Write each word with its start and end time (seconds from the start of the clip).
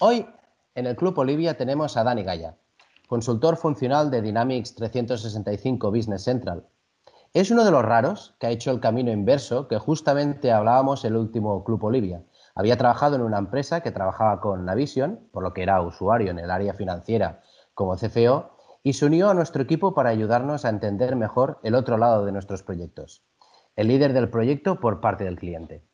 Hoy 0.00 0.26
en 0.74 0.86
el 0.86 0.96
Club 0.96 1.18
Olivia 1.18 1.56
tenemos 1.56 1.96
a 1.96 2.04
Dani 2.04 2.22
Gaya, 2.22 2.56
consultor 3.08 3.56
funcional 3.56 4.10
de 4.10 4.22
Dynamics 4.22 4.74
365 4.76 5.90
Business 5.90 6.22
Central. 6.22 6.66
Es 7.34 7.50
uno 7.50 7.64
de 7.64 7.72
los 7.72 7.84
raros 7.84 8.34
que 8.40 8.46
ha 8.46 8.50
hecho 8.50 8.70
el 8.70 8.80
camino 8.80 9.12
inverso 9.12 9.68
que 9.68 9.78
justamente 9.78 10.50
hablábamos 10.50 11.04
el 11.04 11.16
último 11.16 11.62
Club 11.62 11.84
Olivia. 11.84 12.22
Había 12.54 12.78
trabajado 12.78 13.16
en 13.16 13.22
una 13.22 13.38
empresa 13.38 13.82
que 13.82 13.90
trabajaba 13.90 14.40
con 14.40 14.64
Navision, 14.64 15.28
por 15.30 15.42
lo 15.42 15.52
que 15.52 15.62
era 15.62 15.82
usuario 15.82 16.30
en 16.30 16.38
el 16.38 16.50
área 16.50 16.72
financiera 16.72 17.42
como 17.74 17.96
CFO, 17.96 18.57
y 18.88 18.94
se 18.94 19.04
unió 19.04 19.28
a 19.28 19.34
nuestro 19.34 19.62
equipo 19.62 19.92
para 19.92 20.08
ayudarnos 20.08 20.64
a 20.64 20.70
entender 20.70 21.14
mejor 21.14 21.60
el 21.62 21.74
otro 21.74 21.98
lado 21.98 22.24
de 22.24 22.32
nuestros 22.32 22.62
proyectos, 22.62 23.22
el 23.76 23.88
líder 23.88 24.14
del 24.14 24.30
proyecto 24.30 24.80
por 24.80 25.02
parte 25.02 25.24
del 25.24 25.36
cliente. 25.36 25.84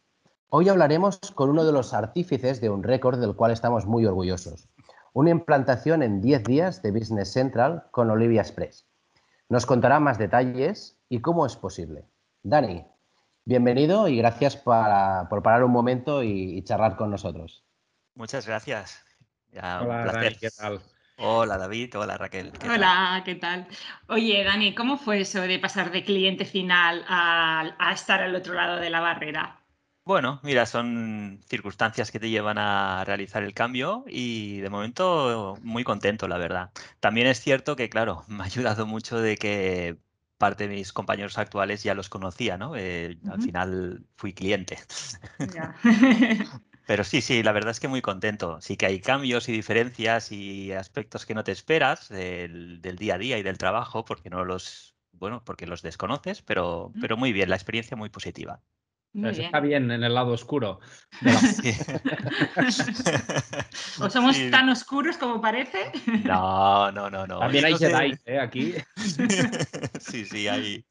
Hoy 0.49 0.69
hablaremos 0.69 1.19
con 1.35 1.51
uno 1.51 1.65
de 1.65 1.73
los 1.73 1.93
artífices 1.93 2.61
de 2.61 2.71
un 2.71 2.85
récord 2.85 3.19
del 3.19 3.35
cual 3.35 3.51
estamos 3.51 3.85
muy 3.85 4.07
orgullosos. 4.07 4.69
Una 5.13 5.31
implantación 5.31 6.05
en 6.05 6.21
10 6.21 6.45
días 6.45 6.83
de 6.83 6.93
Business 6.93 7.33
Central 7.33 7.83
con 7.91 8.11
Olivia 8.11 8.43
Express. 8.43 8.87
Nos 9.49 9.67
contará 9.67 9.99
más 9.99 10.17
detalles 10.17 10.97
y 11.09 11.21
cómo 11.21 11.47
es 11.47 11.57
posible. 11.57 12.05
Dani, 12.45 12.87
bienvenido 13.45 14.07
y 14.07 14.19
gracias 14.19 14.55
por 14.55 15.43
parar 15.43 15.65
un 15.65 15.73
momento 15.73 16.23
y, 16.23 16.63
charlar 16.63 16.97
con 16.97 17.11
nosotros. 17.11 17.65
Muchas 18.15 18.47
gracias. 18.47 19.05
Hola, 19.53 20.13
Dani, 20.13 20.37
¿qué 20.37 20.51
tal? 20.51 20.81
Hola 21.17 21.59
David, 21.59 21.97
hola 21.97 22.17
Raquel. 22.17 22.53
hola, 22.69 23.23
¿qué 23.25 23.35
tal? 23.37 23.67
Oye, 24.09 24.43
Dani, 24.45 24.75
¿cómo 24.75 24.99
fue 24.99 25.21
eso 25.21 25.41
de 25.41 25.59
pasar 25.59 25.91
de 25.91 26.05
cliente 26.05 26.45
final 26.45 27.05
a 27.09 27.93
estar 27.93 28.23
al 28.23 28.35
otro 28.35 28.55
lado 28.55 28.77
de 28.77 28.91
la 28.91 29.01
barrera? 29.01 29.65
Bueno, 30.07 30.39
mira, 30.43 30.67
son 30.67 31.41
circunstancias 31.49 32.11
que 32.11 32.21
te 32.21 32.29
llevan 32.29 32.59
a 32.59 33.05
realizar 33.07 33.43
el 33.43 33.55
cambio 33.55 34.05
y 34.07 34.61
de 34.61 34.69
momento 34.69 35.57
muy 35.63 35.83
contento, 35.83 36.29
la 36.29 36.37
verdad. 36.37 36.71
También 37.01 37.27
es 37.27 37.41
cierto 37.41 37.75
que, 37.75 37.89
claro, 37.89 38.23
me 38.29 38.43
ha 38.43 38.47
ayudado 38.47 38.87
mucho 38.87 39.19
de 39.19 39.37
que 39.37 39.97
parte 40.37 40.69
de 40.69 40.75
mis 40.75 40.93
compañeros 40.93 41.39
actuales 41.39 41.83
ya 41.83 41.95
los 41.95 42.11
conocía, 42.11 42.59
¿no? 42.59 42.77
Eh, 42.77 43.17
al 43.31 43.41
final 43.41 44.05
fui 44.17 44.35
cliente. 44.35 44.79
Pero 46.87 47.05
sí, 47.05 47.21
sí, 47.23 47.43
la 47.43 47.53
verdad 47.53 47.71
es 47.71 47.81
que 47.81 47.89
muy 47.89 48.03
contento. 48.03 48.61
Sí 48.61 48.77
que 48.77 48.87
hay 48.87 49.01
cambios 49.01 49.49
y 49.49 49.53
diferencias 49.53 50.31
y 50.33 50.73
aspectos 50.73 51.25
que 51.27 51.35
no 51.35 51.45
te 51.45 51.53
esperas 51.53 52.09
del, 52.09 52.81
del 52.83 52.97
día 52.97 53.15
a 53.15 53.19
día 53.19 53.39
y 53.39 53.43
del 53.43 53.59
trabajo 53.59 54.05
porque 54.05 54.29
no 54.31 54.45
los, 54.45 54.95
bueno, 55.13 55.43
porque 55.45 55.67
los 55.67 55.83
desconoces, 55.83 56.43
pero, 56.43 56.95
pero 56.99 57.17
muy 57.17 57.33
bien, 57.33 57.49
la 57.51 57.57
experiencia 57.57 57.97
muy 57.97 58.11
positiva. 58.11 58.63
Está 59.15 59.61
bien 59.61 59.93
en 59.93 60.03
el 60.03 60.13
lado 60.13 60.33
oscuro. 60.33 60.81
¿O 64.01 64.11
somos 64.11 64.37
tan 64.51 64.69
oscuros 64.69 65.17
como 65.17 65.41
parece? 65.41 65.93
No, 66.25 66.91
no, 66.91 67.09
no, 67.09 67.25
no. 67.25 67.39
También 67.39 67.65
hay 67.65 67.77
Jedi, 67.77 68.19
¿eh? 68.27 68.41
Aquí. 68.41 68.75
sí, 70.01 70.25
sí, 70.25 70.49
ahí 70.49 70.85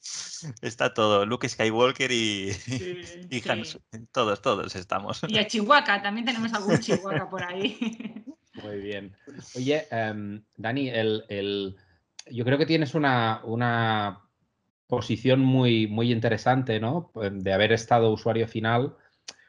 está 0.61 0.93
todo. 0.93 1.25
Luke 1.25 1.49
Skywalker 1.49 2.13
y, 2.13 2.51
y 3.29 3.41
Todos, 4.13 4.41
todos 4.41 4.73
estamos. 4.75 5.21
Y 5.27 5.37
a 5.37 5.45
Chihuahua, 5.45 6.01
también 6.01 6.25
tenemos 6.25 6.53
algún 6.53 6.79
Chihuahua 6.79 7.29
por 7.29 7.43
ahí. 7.43 8.23
Muy 8.63 8.77
bien. 8.77 9.13
Oye, 9.55 9.85
um, 9.91 10.41
Dani, 10.55 10.89
el, 10.89 11.25
el, 11.27 11.75
yo 12.31 12.45
creo 12.45 12.57
que 12.57 12.65
tienes 12.65 12.95
una, 12.95 13.41
una 13.43 14.22
posición 14.93 15.39
muy, 15.39 15.87
muy 15.87 16.11
interesante, 16.11 16.79
¿no? 16.79 17.09
Pues, 17.13 17.31
de 17.43 17.51
haber 17.51 17.71
estado 17.71 18.11
usuario 18.11 18.47
final, 18.47 18.95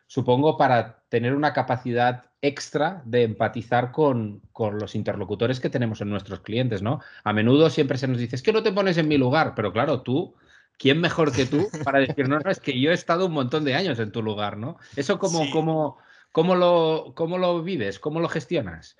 supongo 0.07 0.57
para 0.57 1.03
tener 1.11 1.35
una 1.35 1.53
capacidad 1.53 2.25
extra 2.41 3.03
de 3.05 3.25
empatizar 3.25 3.93
con, 3.93 4.41
con, 4.53 4.79
los 4.79 4.95
interlocutores 4.95 5.61
que 5.61 5.71
tenemos 5.71 6.01
en 6.01 6.11
nuestros 6.11 6.41
clientes, 6.41 6.83
¿no? 6.83 7.01
A 7.25 7.33
menudo 7.33 7.69
siempre 7.71 7.99
se 7.99 8.09
nos 8.09 8.19
dice, 8.19 8.37
es 8.37 8.43
que 8.43 8.53
no 8.53 8.63
te 8.63 8.73
pones 8.73 8.97
en 8.97 9.09
mi 9.09 9.19
lugar, 9.19 9.55
pero 9.55 9.73
claro, 9.73 10.03
tú, 10.03 10.35
¿quién 10.79 11.01
mejor 11.01 11.33
que 11.33 11.47
tú 11.47 11.69
para 11.85 12.01
decirnos, 12.01 12.43
no, 12.45 12.51
es 12.51 12.61
que 12.61 12.79
yo 12.81 12.91
he 12.91 12.95
estado 12.95 13.27
un 13.27 13.33
montón 13.33 13.65
de 13.65 13.75
años 13.75 13.99
en 13.99 14.13
tu 14.13 14.23
lugar, 14.23 14.57
¿no? 14.57 14.79
Eso 14.97 15.19
como, 15.19 15.51
como, 15.51 15.99
¿cómo, 16.33 16.55
lo, 16.55 17.13
¿cómo 17.15 17.39
lo 17.39 17.63
vives? 17.63 17.99
¿Cómo 17.99 18.21
lo 18.21 18.29
gestionas? 18.29 18.97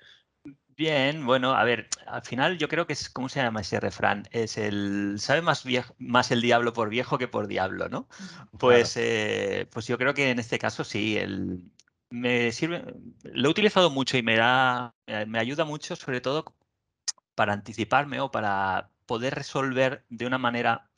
Bien, 0.77 1.25
bueno, 1.25 1.55
a 1.55 1.63
ver, 1.63 1.87
al 2.05 2.21
final 2.21 2.57
yo 2.57 2.67
creo 2.67 2.85
que 2.85 2.93
es, 2.93 3.09
¿cómo 3.09 3.29
se 3.29 3.41
llama 3.41 3.61
ese 3.61 3.79
refrán? 3.79 4.27
Es 4.31 4.57
el, 4.57 5.15
sabe 5.19 5.41
más, 5.41 5.63
viejo, 5.63 5.95
más 5.99 6.31
el 6.31 6.41
diablo 6.41 6.73
por 6.73 6.89
viejo 6.89 7.17
que 7.17 7.29
por 7.29 7.47
diablo, 7.47 7.87
¿no? 7.87 8.09
Pues, 8.59 8.97
eh, 8.97 9.67
pues 9.71 9.87
yo 9.87 9.97
creo 9.97 10.13
que 10.13 10.31
en 10.31 10.39
este 10.39 10.59
caso 10.59 10.83
sí, 10.83 11.17
el, 11.17 11.61
me 12.09 12.51
sirve, 12.51 12.83
lo 13.23 13.47
he 13.47 13.51
utilizado 13.51 13.89
mucho 13.89 14.17
y 14.17 14.23
me 14.23 14.35
da, 14.35 14.93
me 15.27 15.39
ayuda 15.39 15.63
mucho 15.63 15.95
sobre 15.95 16.19
todo 16.19 16.53
para 17.35 17.53
anticiparme 17.53 18.19
o 18.19 18.31
para 18.31 18.89
poder 19.05 19.35
resolver 19.35 20.05
de 20.09 20.25
una 20.25 20.37
manera 20.37 20.89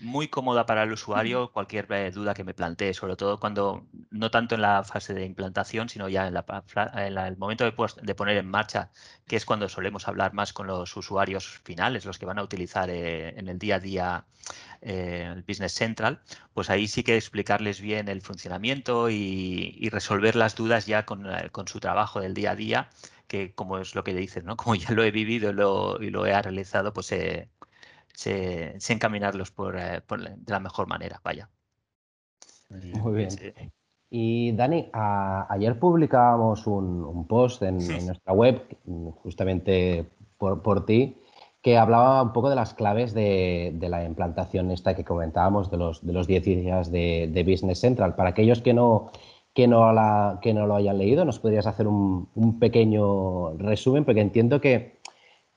muy 0.00 0.28
cómoda 0.28 0.66
para 0.66 0.84
el 0.84 0.92
usuario 0.92 1.50
cualquier 1.52 1.90
eh, 1.92 2.10
duda 2.10 2.34
que 2.34 2.44
me 2.44 2.54
plantee, 2.54 2.94
sobre 2.94 3.16
todo 3.16 3.40
cuando, 3.40 3.86
no 4.10 4.30
tanto 4.30 4.54
en 4.54 4.62
la 4.62 4.84
fase 4.84 5.14
de 5.14 5.24
implantación, 5.24 5.88
sino 5.88 6.08
ya 6.08 6.26
en, 6.26 6.36
el 6.36 7.36
momento 7.36 7.64
de, 7.64 8.14
poner 8.14 8.36
en 8.36 8.48
marcha, 8.48 8.90
que 9.26 9.36
es 9.36 9.44
cuando 9.44 9.68
solemos 9.68 10.06
hablar 10.08 10.34
más 10.34 10.52
con 10.52 10.66
los 10.66 10.96
usuarios 10.96 11.60
finales, 11.64 12.04
los 12.04 12.18
que 12.18 12.26
van 12.26 12.38
a 12.38 12.42
utilizar 12.42 12.90
eh, 12.90 13.38
en 13.38 13.48
el 13.48 13.58
día 13.58 13.76
a 13.76 13.80
día 13.80 14.24
eh, 14.82 15.32
el 15.34 15.42
Business 15.42 15.72
Central, 15.72 16.20
pues 16.54 16.70
ahí 16.70 16.86
sí 16.86 17.02
que 17.02 17.16
explicarles 17.16 17.80
bien 17.80 18.08
el 18.08 18.22
funcionamiento 18.22 19.10
y, 19.10 19.88
resolver 19.90 20.36
las 20.36 20.54
dudas 20.54 20.86
ya 20.86 21.06
con, 21.06 21.26
su 21.66 21.80
trabajo 21.80 22.20
del 22.20 22.34
día 22.34 22.52
a 22.52 22.56
día, 22.56 22.90
que 23.26 23.52
como 23.52 23.78
es 23.78 23.94
lo 23.94 24.04
que 24.04 24.14
dices, 24.14 24.44
¿no? 24.44 24.56
Como 24.56 24.74
ya 24.74 24.92
lo 24.92 25.02
he 25.02 25.10
vivido 25.10 25.50
y 25.50 26.10
lo, 26.10 26.26
he 26.26 26.42
realizado, 26.42 26.92
pues 26.92 27.12
se, 28.18 28.76
encaminarlos 28.88 29.52
por, 29.52 29.78
eh, 29.78 30.02
de 30.08 30.52
la 30.52 30.58
mejor 30.58 30.88
manera, 30.88 31.20
vaya. 31.22 31.48
Muy 32.68 33.14
bien. 33.14 33.28
Y 34.10 34.52
Dani, 34.52 34.90
ayer 34.92 35.78
publicábamos 35.78 36.66
un, 36.66 37.26
post 37.28 37.62
en, 37.62 37.76
nuestra 37.76 38.32
web, 38.32 38.60
justamente 39.22 40.06
por, 40.36 40.84
ti, 40.84 41.16
que 41.62 41.78
hablaba 41.78 42.22
un 42.22 42.32
poco 42.32 42.50
de 42.50 42.56
las 42.56 42.74
claves 42.74 43.14
de, 43.14 43.76
la 43.80 44.04
implantación 44.04 44.72
esta 44.72 44.96
que 44.96 45.04
comentábamos 45.04 45.70
de 45.70 45.76
los, 45.76 46.04
de 46.04 46.12
los 46.12 46.26
10 46.26 46.44
días 46.44 46.90
de, 46.90 47.44
Business 47.46 47.78
Central. 47.78 48.16
Para 48.16 48.30
aquellos 48.30 48.62
que 48.62 48.74
no, 48.74 49.12
que 49.54 49.68
no, 49.68 49.92
la, 49.92 50.40
que 50.42 50.54
no 50.54 50.66
lo 50.66 50.74
hayan 50.74 50.98
leído, 50.98 51.24
¿nos 51.24 51.38
podrías 51.38 51.68
hacer 51.68 51.86
un, 51.86 52.28
un 52.34 52.58
pequeño 52.58 53.52
resumen? 53.58 54.04
Porque 54.04 54.22
entiendo 54.22 54.60
que 54.60 54.97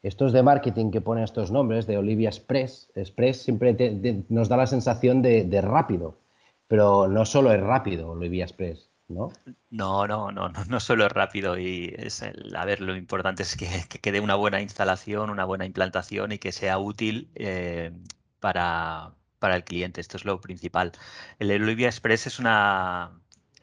estos 0.03 0.34
de 0.34 0.41
marketing 0.41 0.91
que 0.91 1.01
ponen 1.01 1.23
estos 1.23 1.51
nombres, 1.51 1.85
de 1.85 1.97
Olivia 1.97 2.29
Express, 2.29 2.91
Express 2.95 3.44
siempre 3.44 3.75
nos 4.29 4.50
da 4.50 4.57
la 4.57 4.67
sensación 4.67 5.22
de, 5.22 5.62
rápido, 5.62 6.17
pero 6.67 7.07
no 7.07 7.25
solo 7.25 7.53
es 7.53 7.62
rápido 7.62 8.09
Olivia 8.09 8.45
Express, 8.45 8.90
¿no? 9.07 9.31
No, 9.69 10.07
no, 10.07 10.31
no, 10.31 10.50
no, 10.50 10.79
solo 10.79 11.06
es 11.06 11.11
rápido 11.11 11.57
y 11.57 11.94
es 11.97 12.23
a 12.23 12.66
ver, 12.66 12.81
lo 12.81 12.95
importante 12.95 13.44
es 13.44 13.56
que, 13.56 13.67
quede 14.00 14.19
una 14.19 14.35
buena 14.35 14.61
instalación, 14.61 15.29
una 15.29 15.45
buena 15.45 15.66
implantación 15.66 16.31
y 16.31 16.40
que 16.40 16.51
sea 16.51 16.79
útil 16.79 17.29
eh, 17.35 17.91
para, 18.40 19.13
el 19.41 19.63
cliente. 19.63 20.01
Esto 20.01 20.17
es 20.17 20.25
lo 20.25 20.41
principal. 20.41 20.94
El 21.38 21.51
Olivia 21.61 21.88
Express 21.88 22.28
es 22.28 22.40
una 22.40 23.11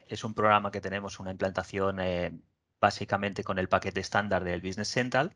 es 0.07 0.23
un 0.23 0.33
programa 0.33 0.71
que 0.71 0.81
tenemos 0.81 1.19
una 1.19 1.31
implantación 1.31 1.99
eh, 1.99 2.31
básicamente 2.79 3.43
con 3.43 3.59
el 3.59 3.69
paquete 3.69 3.99
estándar 3.99 4.43
del 4.43 4.61
Business 4.61 4.87
Central 4.87 5.35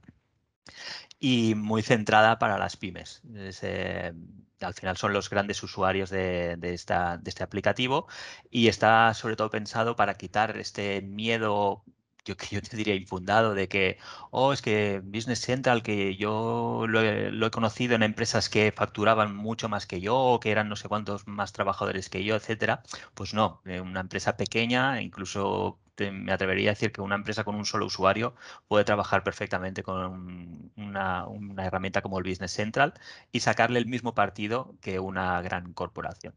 y 1.20 1.56
muy 1.56 1.82
centrada 1.84 2.40
para 2.40 2.58
las 2.58 2.78
pymes. 2.78 3.22
Eh, 3.34 4.14
al 4.62 4.74
final 4.74 4.98
son 4.98 5.14
los 5.14 5.30
grandes 5.30 5.62
usuarios 5.64 6.10
de, 6.10 6.58
este 6.74 7.44
aplicativo 7.44 8.08
y 8.50 8.68
está 8.68 9.14
sobre 9.14 9.36
todo 9.36 9.50
pensado 9.50 9.96
para 9.96 10.16
quitar 10.16 10.58
este 10.58 11.02
miedo 11.02 11.84
yo, 12.26 12.36
yo 12.52 12.62
te 12.62 12.78
diría 12.78 12.96
infundado 12.96 13.54
de 13.54 13.68
que, 13.68 13.98
oh, 14.32 14.54
es 14.54 14.62
que 14.62 15.02
Business 15.04 15.40
Central, 15.40 15.84
que 15.84 16.16
yo 16.16 16.86
lo 16.88 17.02
he, 17.02 17.52
conocido 17.52 17.96
en 17.96 18.04
empresas 18.04 18.50
que 18.50 18.72
facturaban 18.72 19.36
mucho 19.36 19.70
más 19.70 19.86
que 19.86 20.02
yo, 20.02 20.18
o 20.18 20.40
que 20.40 20.52
eran 20.52 20.70
no 20.70 20.76
sé 20.76 20.88
cuántos 20.88 21.28
más 21.28 21.54
trabajadores 21.54 22.10
que 22.10 22.24
yo, 22.24 22.36
etcétera. 22.36 22.84
Pues 23.14 23.34
no, 23.34 23.62
eh, 23.66 23.82
una 23.82 24.02
empresa 24.02 24.38
pequeña, 24.38 25.02
incluso 25.02 25.80
me 25.98 26.32
atrevería 26.32 26.72
a 26.72 26.74
decir 26.74 26.92
que 26.92 27.02
una 27.02 27.16
empresa 27.16 27.44
con 27.44 27.56
un 27.56 27.66
solo 27.66 27.86
usuario 27.86 28.36
puede 28.68 28.84
trabajar 28.84 29.24
perfectamente 29.24 29.84
con 29.84 30.72
una, 30.76 31.26
herramienta 31.58 32.02
como 32.02 32.18
el 32.18 32.24
Business 32.24 32.52
Central 32.52 32.94
y 33.32 33.40
sacarle 33.40 33.80
el 33.80 33.86
mismo 33.86 34.14
partido 34.14 34.76
que 34.82 35.00
una 35.00 35.42
gran 35.42 35.74
corporación. 35.74 36.34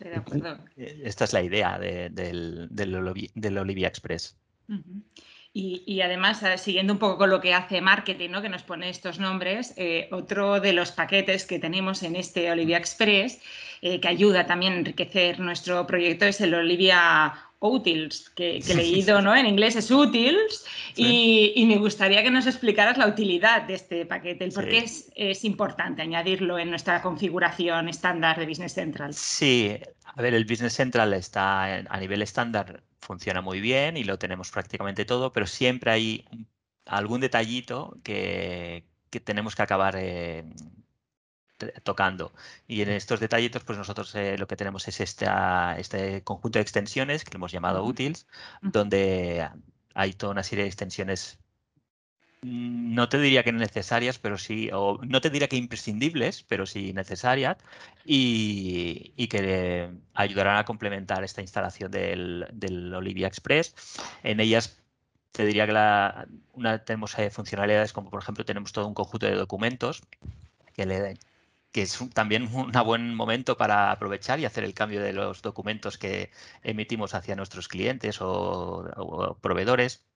Eh, 0.00 0.22
esta 1.04 1.24
es 1.24 1.32
la 1.32 1.42
idea 1.42 1.78
del, 1.78 2.68
del 2.70 3.58
Olivia 3.58 3.88
Express. 3.88 4.36
Y, 5.58 6.02
además, 6.02 6.42
eh, 6.42 6.58
siguiendo 6.58 6.92
un 6.92 6.98
poco 6.98 7.16
con 7.16 7.30
lo 7.30 7.40
que 7.40 7.54
hace 7.54 7.80
marketing, 7.80 8.28
¿no? 8.28 8.42
que 8.42 8.50
nos 8.50 8.62
pone 8.62 8.90
estos 8.90 9.18
nombres, 9.18 9.72
eh, 9.78 10.06
otro 10.12 10.60
de 10.60 10.74
los 10.74 10.92
paquetes 10.92 11.46
que 11.46 11.58
tenemos 11.58 12.02
en 12.02 12.14
este 12.14 12.50
Olivia 12.50 12.76
Express, 12.76 13.40
eh, 13.80 13.98
que 13.98 14.06
ayuda 14.06 14.44
también 14.44 14.74
a 14.74 14.76
enriquecer 14.76 15.40
nuestro 15.40 15.86
proyecto, 15.86 16.26
es 16.26 16.42
el 16.42 16.52
Olivia 16.52 17.45
Utils, 17.60 18.30
que, 18.30 18.58
he 18.68 18.74
leído 18.74 19.20
¿no? 19.22 19.34
en 19.34 19.46
inglés 19.46 19.76
es 19.76 19.90
Utils, 19.90 20.64
y, 20.94 21.64
me 21.66 21.78
gustaría 21.78 22.22
que 22.22 22.30
nos 22.30 22.46
explicaras 22.46 22.96
la 22.98 23.06
utilidad 23.06 23.62
de 23.62 23.74
este 23.74 24.06
paquete, 24.06 24.44
el 24.44 24.52
por 24.52 24.68
qué 24.68 24.78
es, 24.78 25.10
es, 25.14 25.44
importante 25.44 26.02
añadirlo 26.02 26.58
en 26.58 26.70
nuestra 26.70 27.02
configuración 27.02 27.88
estándar 27.88 28.38
de 28.38 28.46
Business 28.46 28.72
Central. 28.74 29.14
Sí, 29.14 29.76
a 30.04 30.22
ver, 30.22 30.34
el 30.34 30.44
Business 30.44 30.74
Central 30.74 31.12
está 31.14 31.76
a 31.76 32.00
nivel 32.00 32.22
estándar 32.22 32.82
funciona 33.06 33.40
muy 33.40 33.60
bien 33.60 33.96
y 33.96 34.04
lo 34.04 34.18
tenemos 34.18 34.50
prácticamente 34.50 35.04
todo, 35.04 35.32
pero 35.32 35.46
siempre 35.46 35.90
hay 35.92 36.24
algún 36.84 37.20
detallito 37.20 37.96
que, 38.02 38.84
tenemos 39.24 39.54
que 39.54 39.62
acabar 39.62 39.94
eh, 39.96 40.44
tocando. 41.82 42.32
Y 42.66 42.82
en 42.82 42.90
estos 42.90 43.20
detallitos, 43.20 43.64
pues 43.64 43.78
nosotros 43.78 44.14
eh, 44.14 44.36
lo 44.38 44.46
que 44.46 44.56
tenemos 44.56 44.86
es 44.88 45.00
este 45.00 46.22
conjunto 46.24 46.58
de 46.58 46.62
extensiones 46.62 47.24
que 47.24 47.36
hemos 47.36 47.52
llamado 47.52 47.84
útiles, 47.84 48.26
donde 48.62 49.48
hay 49.94 50.12
toda 50.12 50.32
una 50.32 50.42
serie 50.42 50.64
de 50.64 50.68
extensiones 50.68 51.38
no 52.42 53.08
te 53.08 53.18
diría 53.18 53.42
que 53.42 53.52
necesarias, 53.52 54.18
pero 54.18 54.38
sí, 54.38 54.70
o 54.72 54.98
no 55.02 55.20
te 55.20 55.30
diría 55.30 55.48
que 55.48 55.56
imprescindibles, 55.56 56.44
pero 56.44 56.66
sí 56.66 56.92
necesarias, 56.92 57.56
y, 58.04 59.26
que 59.28 59.90
ayudarán 60.14 60.58
a 60.58 60.64
complementar 60.64 61.24
esta 61.24 61.40
instalación 61.42 61.90
del, 61.90 62.94
Olivia 62.94 63.26
Express. 63.26 63.74
En 64.22 64.40
ellas 64.40 64.78
te 65.32 65.44
diría 65.44 65.66
que 65.66 65.72
la, 65.72 66.26
una, 66.52 66.84
tenemos 66.84 67.18
eh, 67.18 67.30
funcionalidades 67.30 67.92
como, 67.92 68.10
por 68.10 68.22
ejemplo, 68.22 68.44
tenemos 68.44 68.72
todo 68.72 68.86
un 68.86 68.94
conjunto 68.94 69.26
de 69.26 69.34
documentos 69.34 70.02
que, 70.74 70.86
le, 70.86 71.18
que 71.76 71.82
es 71.82 71.98
también 72.14 72.48
un 72.54 72.72
buen 72.72 73.14
momento 73.14 73.58
para 73.58 73.90
aprovechar 73.92 74.40
y 74.40 74.46
hacer 74.46 74.64
el 74.64 74.72
cambio 74.72 75.02
de 75.02 75.12
los 75.12 75.42
documentos 75.42 75.98
que 75.98 76.30
emitimos 76.62 77.12
hacia 77.14 77.36
nuestros 77.36 77.68
clientes 77.68 78.16
o 78.22 79.36
proveedores. 79.42 80.06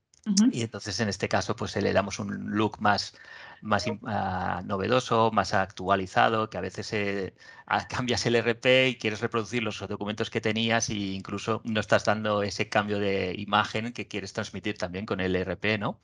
Y 0.52 0.62
entonces 0.62 0.98
en 1.00 1.10
este 1.10 1.28
caso 1.28 1.54
pues 1.56 1.76
le 1.76 1.92
damos 1.92 2.18
un 2.18 2.56
look 2.56 2.80
más, 2.80 3.14
más 3.60 3.84
ah, 4.06 4.62
novedoso, 4.64 5.30
más 5.32 5.52
actualizado, 5.52 6.48
que 6.48 6.56
a 6.56 6.62
veces 6.62 6.94
eh, 6.94 7.34
cambias 7.90 8.24
el 8.24 8.36
RP 8.36 8.88
y 8.88 8.96
quieres 8.96 9.20
reproducir 9.20 9.62
los 9.62 9.80
documentos 9.86 10.30
que 10.30 10.40
tenías 10.40 10.88
e 10.88 10.94
incluso 10.94 11.60
no 11.64 11.80
estás 11.80 12.06
dando 12.06 12.42
ese 12.42 12.70
cambio 12.70 12.98
de 12.98 13.34
imagen 13.36 13.92
que 13.92 14.08
quieres 14.08 14.32
transmitir 14.32 14.78
también 14.78 15.04
con 15.04 15.20
el 15.20 15.36
RP, 15.36 15.78
¿no? 15.78 16.00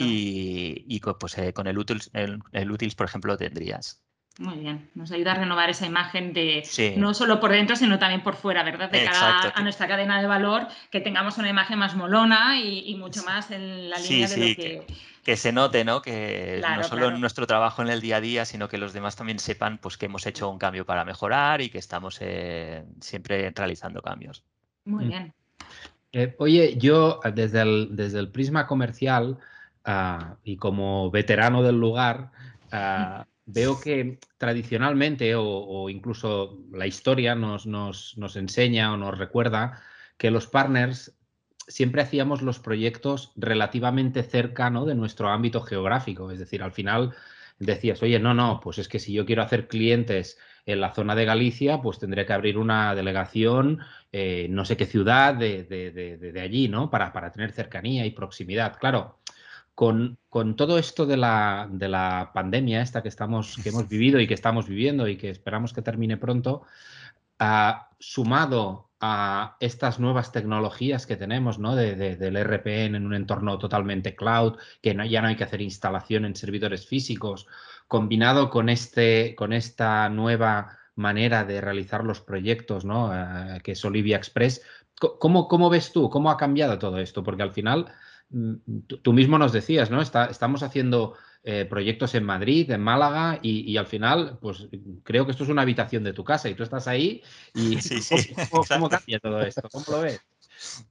Y, 0.00 1.00
pues 1.20 1.38
eh, 1.38 1.52
con 1.52 1.68
el 1.68 1.78
Utils, 1.78 2.10
el, 2.12 2.40
el 2.50 2.70
Utils, 2.72 2.96
por 2.96 3.06
ejemplo, 3.06 3.34
lo 3.34 3.38
tendrías. 3.38 4.00
Muy 4.38 4.58
bien, 4.58 4.90
nos 4.94 5.10
ayuda 5.12 5.32
a 5.32 5.36
renovar 5.36 5.70
esa 5.70 5.86
imagen 5.86 6.34
de 6.34 6.62
no 6.98 7.14
solo 7.14 7.40
por 7.40 7.52
dentro, 7.52 7.74
sino 7.74 7.98
también 7.98 8.22
por 8.22 8.36
fuera, 8.36 8.62
¿verdad? 8.62 8.90
De 8.90 9.02
cara 9.04 9.52
a 9.54 9.62
nuestra 9.62 9.88
cadena 9.88 10.20
de 10.20 10.26
valor, 10.26 10.68
que 10.90 11.00
tengamos 11.00 11.38
una 11.38 11.48
imagen 11.48 11.78
más 11.78 11.96
molona 11.96 12.60
y, 12.60 12.94
mucho 12.96 13.22
más 13.24 13.50
en 13.50 13.88
la 13.88 13.98
línea 13.98 14.28
de 14.28 14.36
lo 14.36 14.56
que... 14.56 14.86
que... 15.24 15.36
se 15.36 15.52
note, 15.52 15.84
¿no? 15.84 16.02
Que 16.02 16.62
no 16.76 16.82
solo 16.82 17.08
en 17.08 17.20
nuestro 17.20 17.46
trabajo 17.46 17.80
en 17.80 17.88
el 17.88 18.02
día 18.02 18.16
a 18.16 18.20
día, 18.20 18.44
sino 18.44 18.68
que 18.68 18.76
los 18.76 18.92
demás 18.92 19.16
también 19.16 19.38
sepan 19.38 19.78
pues, 19.78 19.96
que 19.96 20.04
hemos 20.04 20.26
hecho 20.26 20.50
un 20.50 20.58
cambio 20.58 20.84
para 20.84 21.06
mejorar 21.06 21.62
y 21.62 21.70
que 21.70 21.78
estamos 21.78 22.18
eh, 22.20 22.84
siempre 23.00 23.50
realizando 23.56 24.02
cambios. 24.02 24.42
Muy 24.84 25.06
mm. 25.06 25.08
bien. 25.08 25.34
Eh, 26.12 26.34
oye, 26.38 26.76
yo 26.76 27.20
desde 27.32 27.62
el, 27.62 27.88
desde 27.96 28.18
el 28.18 28.28
prisma 28.28 28.66
comercial 28.66 29.38
ah, 29.86 30.36
y 30.44 30.56
como 30.56 31.10
veterano 31.10 31.62
del 31.62 31.80
lugar, 31.80 32.30
ah, 32.70 33.24
veo 33.46 33.80
que 33.80 34.18
tradicionalmente 34.38 35.34
o, 35.36 35.88
incluso 35.88 36.58
la 36.72 36.86
historia 36.86 37.34
nos, 37.34 37.66
enseña 38.36 38.92
o 38.92 38.96
nos 38.96 39.16
recuerda 39.16 39.80
que 40.18 40.30
los 40.30 40.46
partners 40.48 41.16
siempre 41.68 42.02
hacíamos 42.02 42.42
los 42.42 42.58
proyectos 42.58 43.32
relativamente 43.36 44.22
cerca 44.22 44.70
de 44.70 44.94
nuestro 44.94 45.28
ámbito 45.30 45.62
geográfico. 45.62 46.30
Es 46.30 46.38
decir, 46.38 46.62
al 46.62 46.72
final 46.72 47.14
decías, 47.58 48.02
oye, 48.02 48.18
no, 48.18 48.34
no, 48.34 48.60
pues 48.62 48.78
es 48.78 48.88
que 48.88 48.98
si 48.98 49.12
yo 49.12 49.24
quiero 49.24 49.42
hacer 49.42 49.68
clientes 49.68 50.38
en 50.66 50.80
la 50.80 50.92
zona 50.92 51.14
de 51.14 51.24
Galicia, 51.24 51.80
pues 51.80 51.98
tendré 51.98 52.26
que 52.26 52.32
abrir 52.32 52.58
una 52.58 52.94
delegación, 52.94 53.80
eh, 54.12 54.48
no 54.50 54.64
sé 54.64 54.76
qué 54.76 54.86
ciudad 54.86 55.34
de, 55.34 56.40
allí, 56.42 56.68
¿no? 56.68 56.90
Para, 56.90 57.12
para, 57.12 57.30
tener 57.30 57.52
cercanía 57.52 58.04
y 58.04 58.10
proximidad. 58.10 58.76
Claro, 58.78 59.18
con, 59.76 60.16
todo 60.56 60.78
esto 60.78 61.04
de 61.04 61.18
la, 61.18 62.30
pandemia 62.32 62.80
esta 62.80 63.02
que, 63.02 63.10
estamos, 63.10 63.58
que 63.62 63.68
hemos 63.68 63.88
vivido 63.88 64.18
y 64.18 64.26
que 64.26 64.32
estamos 64.32 64.66
viviendo 64.66 65.06
y 65.06 65.16
que 65.18 65.28
esperamos 65.28 65.74
que 65.74 65.82
termine 65.82 66.16
pronto, 66.16 66.62
ah, 67.38 67.90
sumado 68.00 68.88
a 69.00 69.58
estas 69.60 70.00
nuevas 70.00 70.32
tecnologías 70.32 71.04
que 71.06 71.16
tenemos, 71.16 71.58
¿no? 71.58 71.76
del 71.76 72.36
RPN 72.38 72.96
en 72.96 73.04
un 73.04 73.12
entorno 73.12 73.58
totalmente 73.58 74.16
cloud, 74.16 74.56
que 74.80 74.96
ya 75.10 75.20
no 75.20 75.28
hay 75.28 75.36
que 75.36 75.44
hacer 75.44 75.60
instalación 75.60 76.24
en 76.24 76.34
servidores 76.34 76.86
físicos, 76.86 77.46
combinado 77.86 78.48
con, 78.48 78.70
este, 78.70 79.34
con 79.36 79.52
esta 79.52 80.08
nueva 80.08 80.78
manera 80.94 81.44
de 81.44 81.60
realizar 81.60 82.02
los 82.02 82.22
proyectos, 82.22 82.86
¿no? 82.86 83.12
Ah, 83.12 83.58
que 83.62 83.72
es 83.72 83.84
Olivia 83.84 84.16
Express. 84.16 84.62
¿Cómo, 85.18 85.46
¿Cómo 85.48 85.68
ves 85.68 85.92
tú? 85.92 86.08
¿Cómo 86.08 86.30
ha 86.30 86.38
cambiado 86.38 86.78
todo 86.78 86.98
esto? 86.98 87.22
Porque 87.22 87.42
al 87.42 87.52
final 87.52 87.92
tú 89.02 89.12
mismo 89.12 89.38
nos 89.38 89.52
decías, 89.52 89.90
¿no? 89.90 90.02
estamos 90.02 90.62
haciendo 90.62 91.14
eh, 91.44 91.64
proyectos 91.64 92.14
en 92.14 92.24
Madrid, 92.24 92.70
en 92.70 92.80
Málaga, 92.80 93.38
y, 93.40 93.76
al 93.76 93.86
final, 93.86 94.38
pues 94.40 94.68
creo 95.04 95.24
que 95.24 95.32
esto 95.32 95.44
es 95.44 95.50
una 95.50 95.62
habitación 95.62 96.02
de 96.02 96.12
tu 96.12 96.24
casa 96.24 96.48
y 96.48 96.54
tú 96.54 96.62
estás 96.62 96.88
ahí 96.88 97.22
y 97.54 97.78
¿cómo, 98.68 98.88
cambia 98.88 99.20
todo 99.20 99.40
esto? 99.42 99.68
¿Cómo 99.70 99.84
lo 99.88 100.00
ves? 100.00 100.20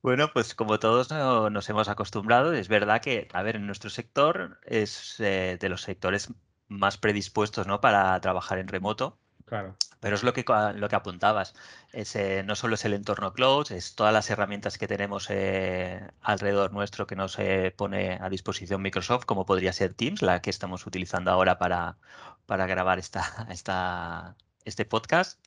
Bueno, 0.01 0.29
pues 0.31 0.55
como 0.55 0.79
todos 0.79 1.09
nos 1.09 1.69
hemos 1.69 1.89
acostumbrado, 1.89 2.53
es 2.53 2.67
verdad 2.67 3.01
que, 3.01 3.27
a 3.33 3.43
ver, 3.43 3.57
en 3.57 3.65
nuestro 3.65 3.89
sector 3.89 4.59
es 4.63 5.19
eh, 5.19 5.57
de 5.59 5.69
los 5.69 5.81
sectores 5.81 6.33
más 6.67 6.97
predispuestos 6.97 7.67
¿no? 7.67 7.81
para 7.81 8.19
trabajar 8.21 8.59
en 8.59 8.67
remoto. 8.67 9.17
Claro. 9.45 9.75
Pero 10.05 10.17
es 10.17 10.21
lo 10.21 10.33
que, 10.33 10.45
lo 10.75 10.87
que 10.87 10.95
apuntabas. 10.95 11.55
Eh, 11.91 12.43
no 12.45 12.55
solo 12.55 12.75
es 12.75 12.85
el 12.85 12.93
entorno 12.93 13.33
cloud, 13.33 13.71
es 13.71 13.95
todas 13.95 14.13
las 14.13 14.29
herramientas 14.29 14.77
que 14.77 14.87
tenemos 14.87 15.25
eh, 15.31 15.99
alrededor 16.21 16.71
nuestro 16.71 17.07
que 17.07 17.15
nos 17.15 17.39
eh, 17.39 17.73
pone 17.75 18.19
a 18.21 18.29
disposición 18.29 18.83
Microsoft, 18.83 19.25
como 19.25 19.47
podría 19.47 19.73
ser 19.73 19.95
Teams, 19.95 20.21
la 20.21 20.43
que 20.43 20.51
estamos 20.51 20.85
utilizando 20.85 21.31
ahora 21.31 21.57
para, 21.57 21.97
para 22.45 22.67
grabar 22.67 22.99
esta, 22.99 23.47
esta, 23.49 24.35
este 24.63 24.85
podcast. 24.85 25.39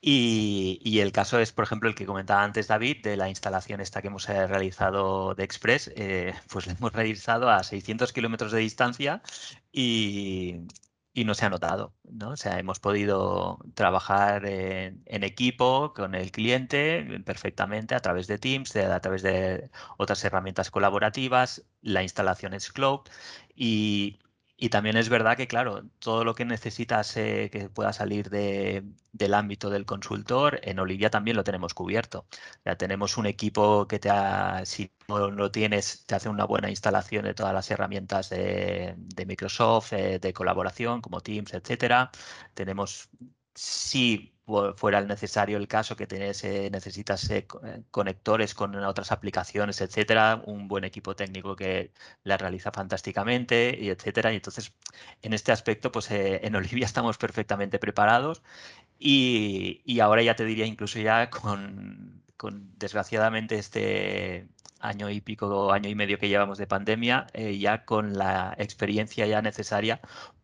Y, 0.00 0.80
y, 0.84 1.00
el 1.00 1.10
caso 1.10 1.40
es, 1.40 1.50
por 1.50 1.64
ejemplo, 1.64 1.88
el 1.88 1.96
que 1.96 2.06
comentaba 2.06 2.44
antes 2.44 2.68
David, 2.68 3.02
de 3.02 3.16
la 3.16 3.28
instalación 3.28 3.80
esta 3.80 4.00
que 4.00 4.08
hemos 4.08 4.28
realizado 4.28 5.34
de 5.34 5.42
Express, 5.42 5.90
pues 6.48 6.66
la 6.68 6.74
hemos 6.74 6.92
realizado 6.92 7.50
a 7.50 7.64
600 7.64 8.12
kilómetros 8.12 8.52
de 8.52 8.60
distancia 8.60 9.22
y, 9.72 10.68
y 11.12 11.24
no 11.24 11.34
se 11.34 11.46
ha 11.46 11.50
notado, 11.50 11.94
¿no? 12.04 12.30
O 12.30 12.36
sea, 12.36 12.58
hemos 12.58 12.78
podido 12.80 13.58
trabajar 13.74 14.46
en, 14.46 15.02
equipo 15.24 15.92
con 15.94 16.14
el 16.14 16.30
cliente 16.30 17.20
perfectamente 17.24 17.94
a 17.94 18.00
través 18.00 18.26
de 18.26 18.38
Teams, 18.38 18.74
a 18.76 19.00
través 19.00 19.22
de 19.22 19.70
otras 19.98 20.24
herramientas 20.24 20.70
colaborativas, 20.70 21.64
la 21.82 22.02
instalación 22.02 22.54
es 22.54 22.72
cloud 22.72 23.00
y, 23.56 24.20
y 24.62 24.68
también 24.68 24.96
es 24.98 25.08
verdad 25.08 25.38
que, 25.38 25.48
claro, 25.48 25.84
todo 26.00 26.22
lo 26.22 26.34
que 26.34 26.44
necesitas 26.44 27.16
eh, 27.16 27.48
que 27.50 27.70
pueda 27.70 27.94
salir 27.94 28.28
del 28.28 29.34
ámbito 29.34 29.70
del 29.70 29.86
consultor, 29.86 30.60
en 30.62 30.78
Olivia 30.78 31.08
también 31.10 31.36
lo 31.38 31.44
tenemos 31.44 31.72
cubierto. 31.72 32.26
Ya 32.66 32.76
tenemos 32.76 33.16
un 33.16 33.24
equipo 33.24 33.88
que 33.88 33.98
te 33.98 34.10
si 34.66 34.92
no 35.08 35.30
lo 35.30 35.50
tienes, 35.50 36.04
te 36.06 36.14
hace 36.14 36.28
una 36.28 36.44
buena 36.44 36.68
instalación 36.68 37.24
de 37.24 37.32
todas 37.34 37.54
las 37.54 37.70
herramientas 37.70 38.28
de, 38.28 38.96
Microsoft, 39.26 39.94
eh, 39.94 40.18
de 40.18 40.32
colaboración, 40.34 41.00
como 41.00 41.22
Teams, 41.22 41.54
etcétera. 41.54 42.10
Tenemos, 42.52 43.08
sí, 43.54 44.34
fuera 44.76 44.98
el 44.98 45.06
necesario 45.08 45.56
el 45.56 45.68
caso 45.68 45.96
que 45.96 46.06
tienes, 46.06 46.44
eh, 46.44 46.68
necesitas 46.70 47.28
eh, 47.30 47.46
eh, 47.64 47.82
conectores 47.90 48.54
con 48.54 48.74
otras 48.76 49.12
aplicaciones, 49.12 49.80
etcétera, 49.80 50.42
un 50.46 50.68
buen 50.68 50.84
equipo 50.84 51.14
técnico 51.16 51.56
que 51.56 51.92
la 52.24 52.36
realiza 52.36 52.70
fantásticamente, 52.72 53.76
y 53.80 53.90
etcétera. 53.90 54.32
Y 54.32 54.36
entonces, 54.36 54.72
en 55.22 55.32
este 55.32 55.52
aspecto, 55.52 55.92
pues 55.92 56.08
en 56.10 56.54
Olivia 56.56 56.86
estamos 56.86 57.18
perfectamente 57.18 57.78
preparados 57.78 58.42
y, 58.98 59.82
y, 59.84 60.00
ahora 60.00 60.22
ya 60.22 60.36
te 60.36 60.44
diría 60.44 60.66
incluso 60.66 60.98
ya 61.00 61.30
con, 61.30 62.22
con 62.36 62.78
desgraciadamente 62.78 63.58
este 63.58 64.48
año 64.80 65.10
y 65.10 65.20
pico, 65.20 65.72
año 65.72 65.88
y 65.88 65.94
medio 65.94 66.18
que 66.18 66.28
llevamos 66.28 66.58
de 66.58 66.66
pandemia, 66.66 67.26
eh, 67.32 67.58
ya 67.58 67.84
con 67.84 68.16
la 68.16 68.54
experiencia 68.58 69.26
ya 69.26 69.42
necesaria 69.42 70.00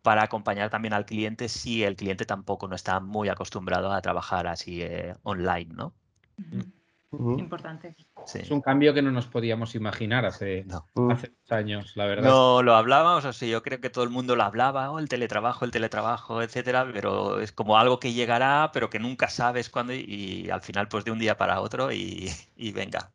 para 0.07 0.23
acompañar 0.23 0.71
también 0.71 0.95
al 0.95 1.05
cliente 1.05 1.49
si 1.49 1.83
el 1.83 1.97
cliente 1.97 2.25
tampoco 2.25 2.69
no 2.69 2.77
está 2.77 3.01
muy 3.01 3.29
acostumbrado 3.29 3.91
a 3.91 4.01
trabajar 4.01 4.47
así 4.47 4.81
eh, 4.81 5.17
online, 5.25 5.75
¿no? 5.75 5.95
Importante. 7.11 7.97
Es 8.33 8.53
un 8.53 8.61
cambio 8.61 8.95
que 8.95 9.03
no 9.03 9.11
nos 9.11 9.27
podíamos 9.27 9.75
imaginar 9.75 10.25
hace, 10.25 10.65
hace 11.11 11.33
años, 11.51 11.97
la 11.97 12.07
verdad. 12.07 12.23
No 12.23 12.63
lo 12.63 12.77
hablábamos, 12.77 13.25
o 13.25 13.33
sea, 13.33 13.49
yo 13.49 13.65
creo 13.65 13.81
que 13.81 13.91
todo 13.91 14.05
el 14.05 14.11
mundo 14.11 14.37
lo 14.37 14.45
hablaba, 14.45 14.93
oh, 14.93 15.01
el 15.01 15.09
teletrabajo, 15.09 15.65
el 15.65 15.73
teletrabajo, 15.73 16.41
etcétera, 16.41 16.89
pero 16.93 17.41
es 17.41 17.51
como 17.51 17.77
algo 17.77 17.99
que 17.99 18.13
llegará, 18.13 18.71
pero 18.73 18.89
que 18.89 19.01
nunca 19.01 19.29
sabes 19.29 19.71
cuándo 19.71 19.93
y, 19.93 20.49
al 20.51 20.63
final, 20.63 20.87
pues 20.87 21.05
de 21.05 21.11
un 21.11 21.19
día 21.19 21.37
para 21.37 21.61
otro 21.61 21.91
y, 21.91 22.31
venga. 22.73 23.11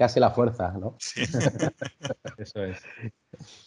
Casi 0.00 0.18
la 0.18 0.30
fuerza, 0.30 0.72
¿no? 0.80 0.96
Sí. 0.98 1.24
Eso 2.38 2.64
es. 2.64 2.82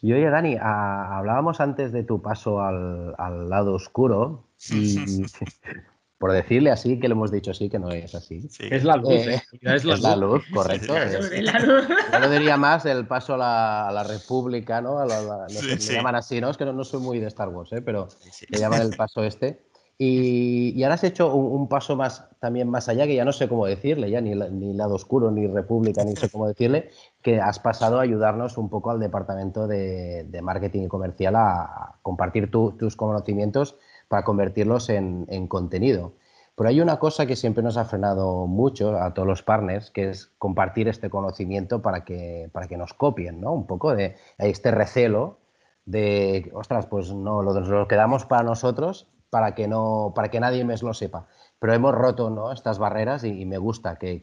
Y 0.01 0.13
oye, 0.13 0.27
Dani, 0.31 0.57
hablábamos 0.59 1.61
antes 1.61 1.91
de 1.91 2.03
tu 2.03 2.23
paso 2.23 2.59
al, 2.59 3.13
al 3.19 3.47
lado 3.51 3.75
oscuro 3.75 4.49
y 4.71 4.97
por 6.17 6.31
decirle 6.31 6.71
así, 6.71 6.99
que 6.99 7.07
le 7.07 7.11
hemos 7.11 7.31
dicho 7.31 7.51
así, 7.51 7.69
que 7.69 7.77
no 7.77 7.91
es 7.91 8.15
así. 8.15 8.49
Es 8.59 8.83
la 8.83 8.97
luz. 8.97 9.11
Eh, 9.11 9.43
es, 9.61 9.85
la, 9.85 10.15
luz. 10.15 10.43
correcto. 10.51 10.95
Yo 10.95 12.19
lo 12.19 12.29
diría 12.31 12.57
más 12.57 12.87
el 12.87 13.05
paso 13.05 13.35
a 13.35 13.91
la, 13.91 14.03
República, 14.03 14.81
¿no? 14.81 14.97
A 14.97 15.05
la, 15.05 15.45
llaman 15.47 16.15
así, 16.15 16.41
¿no? 16.41 16.49
Es 16.49 16.57
que 16.57 16.65
no, 16.65 16.83
soy 16.83 17.01
muy 17.01 17.19
de 17.19 17.27
Star 17.27 17.49
Wars, 17.49 17.73
¿eh? 17.73 17.83
pero 17.83 18.07
le 18.49 18.57
llaman 18.57 18.81
el 18.81 18.95
paso 18.95 19.23
este. 19.23 19.67
Y, 19.97 20.81
ahora 20.83 20.95
has 20.95 21.03
hecho 21.03 21.33
un, 21.33 21.67
paso 21.67 21.95
más 21.95 22.27
también 22.39 22.69
más 22.69 22.89
allá, 22.89 23.05
que 23.05 23.15
ya 23.15 23.25
no 23.25 23.31
sé 23.31 23.47
cómo 23.47 23.65
decirle, 23.65 24.09
ya 24.09 24.21
ni, 24.21 24.33
ni 24.35 24.73
lado 24.73 24.95
oscuro, 24.95 25.31
ni 25.31 25.47
república, 25.47 26.03
ni 26.03 26.15
sé 26.15 26.29
cómo 26.29 26.47
decirle, 26.47 26.89
que 27.21 27.39
has 27.39 27.59
pasado 27.59 27.99
a 27.99 28.01
ayudarnos 28.01 28.57
un 28.57 28.69
poco 28.69 28.91
al 28.91 28.99
departamento 28.99 29.67
de, 29.67 30.39
marketing 30.41 30.83
y 30.83 30.87
comercial 30.87 31.35
a, 31.35 31.95
compartir 32.01 32.51
tus 32.51 32.95
conocimientos 32.95 33.77
para 34.07 34.23
convertirlos 34.23 34.89
en, 34.89 35.47
contenido. 35.47 36.13
Pero 36.55 36.69
hay 36.69 36.81
una 36.81 36.99
cosa 36.99 37.25
que 37.25 37.35
siempre 37.35 37.63
nos 37.63 37.77
ha 37.77 37.85
frenado 37.85 38.45
mucho 38.45 38.95
a 38.97 39.13
todos 39.13 39.27
los 39.27 39.41
partners, 39.41 39.89
que 39.89 40.09
es 40.09 40.27
compartir 40.37 40.87
este 40.87 41.09
conocimiento 41.09 41.81
para 41.81 42.03
que, 42.03 42.49
para 42.51 42.67
que 42.67 42.77
nos 42.77 42.93
copien, 42.93 43.41
¿no? 43.41 43.53
Un 43.53 43.65
poco 43.65 43.95
de 43.95 44.17
este 44.37 44.69
recelo 44.69 45.39
de, 45.85 46.51
ostras, 46.53 46.85
pues 46.85 47.11
no, 47.13 47.41
lo, 47.41 47.87
quedamos 47.87 48.25
para 48.25 48.43
nosotros 48.43 49.07
para 49.33 49.55
que, 49.55 49.67
no, 49.67 50.13
para 50.15 50.29
que 50.29 50.39
nadie 50.39 50.63
más 50.63 50.83
lo 50.83 50.93
sepa. 50.93 51.25
Pero 51.57 51.73
hemos 51.73 51.95
roto 51.95 52.29
¿no? 52.29 52.51
estas 52.51 52.77
barreras 52.77 53.23
y, 53.23 53.45
me 53.47 53.57
gusta 53.57 53.95
que, 53.95 54.21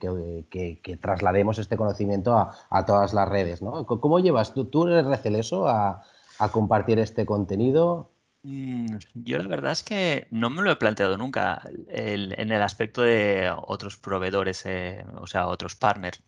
traslademos 1.02 1.58
este 1.58 1.76
conocimiento 1.76 2.36
a, 2.36 2.86
todas 2.86 3.12
las 3.12 3.28
redes. 3.28 3.60
¿no? 3.60 3.86
¿Cómo 3.86 4.20
llevas? 4.20 4.54
¿Tú, 4.54 4.66
tú 4.66 4.86
eres 4.86 5.04
receloso 5.04 5.66
a, 5.66 6.04
a 6.38 6.48
compartir 6.52 7.00
este 7.00 7.26
contenido? 7.26 8.12
Mm, 8.44 8.98
yo 9.14 9.38
la 9.38 9.48
verdad 9.48 9.72
es 9.72 9.82
que 9.82 10.28
no 10.30 10.48
me 10.48 10.62
lo 10.62 10.70
he 10.70 10.76
planteado 10.76 11.18
nunca 11.18 11.60
en 11.88 12.52
el 12.52 12.62
aspecto 12.62 13.02
de 13.02 13.52
otros 13.66 13.96
proveedores, 13.96 14.64
eh, 14.64 15.04
o 15.16 15.26
sea, 15.26 15.48
otros 15.48 15.74
partners. 15.74 16.22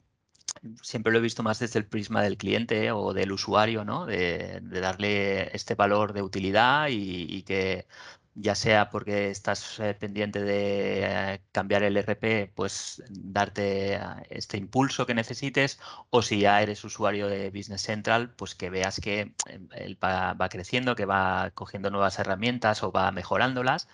Siempre 0.83 1.13
lo 1.13 1.21
he 1.21 1.23
visto 1.23 1.45
más 1.45 1.61
desde 1.61 1.79
el 1.79 1.87
prisma 1.87 2.21
del 2.21 2.37
cliente 2.37 2.91
o 2.91 3.15
del 3.15 3.31
usuario, 3.31 3.85
¿no? 3.85 4.07
De, 4.07 4.61
darle 4.61 5.55
este 5.55 5.77
valor 5.77 6.15
de 6.15 6.23
utilidad 6.23 6.89
y 6.91 7.43
que 7.45 7.87
ya 8.35 8.55
sea 8.55 8.89
porque 8.91 9.31
estás 9.31 9.79
eh, 9.81 9.95
pendiente 9.95 10.43
de 10.43 11.35
eh, 11.35 11.43
cambiar 11.53 11.83
el 11.83 11.97
RP, 11.97 12.51
pues 12.55 13.03
darte 13.11 13.97
ah, 13.97 14.23
este 14.31 14.57
impulso 14.57 15.07
que 15.07 15.15
necesites, 15.15 15.79
o 16.11 16.23
si 16.23 16.41
ya 16.41 16.63
eres 16.63 16.85
usuario 16.85 17.29
de 17.29 17.51
Business 17.51 17.83
Central, 17.83 18.31
pues 18.37 18.55
que 18.55 18.71
veas 18.71 19.01
que 19.01 19.21
em, 19.47 19.69
él 19.75 19.99
va, 20.03 20.37
creciendo, 20.49 20.95
que 20.97 21.05
va 21.05 21.51
cogiendo 21.55 21.91
nuevas 21.91 22.19
herramientas 22.19 22.83
o 22.83 22.93
va 22.93 23.11
mejorándolas. 23.13 23.89